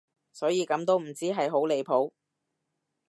[0.31, 2.11] 所以咁都唔知係好離譜